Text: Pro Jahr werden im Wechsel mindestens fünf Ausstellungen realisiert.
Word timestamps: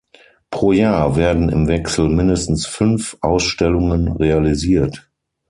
Pro 0.49 0.71
Jahr 0.71 1.15
werden 1.15 1.49
im 1.49 1.67
Wechsel 1.67 2.09
mindestens 2.09 2.65
fünf 2.65 3.17
Ausstellungen 3.21 4.07
realisiert. 4.13 5.07